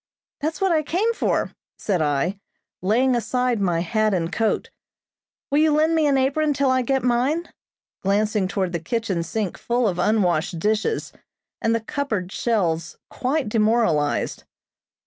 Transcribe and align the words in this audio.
"That's 0.39 0.59
what 0.59 0.71
I 0.71 0.81
came 0.81 1.13
for," 1.13 1.51
said 1.77 2.01
I, 2.01 2.39
laying 2.81 3.15
aside 3.15 3.61
my 3.61 3.81
hat 3.81 4.15
and 4.15 4.33
coat. 4.33 4.71
"Will 5.51 5.59
you 5.59 5.71
lend 5.73 5.93
me 5.93 6.07
an 6.07 6.17
apron 6.17 6.53
till 6.55 6.71
I 6.71 6.81
get 6.81 7.03
mine?" 7.03 7.51
glancing 8.01 8.47
toward 8.47 8.71
the 8.73 8.79
kitchen 8.79 9.21
sink 9.21 9.59
full 9.59 9.87
of 9.87 9.99
unwashed 9.99 10.57
dishes, 10.57 11.13
and 11.61 11.75
the 11.75 11.79
cupboard 11.81 12.31
shelves 12.31 12.97
quite 13.11 13.47
demoralized. 13.47 14.43